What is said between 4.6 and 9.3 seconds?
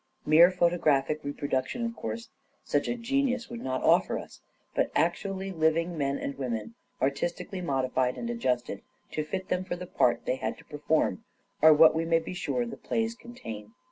but actually living men and women, artistically modified and adjusted to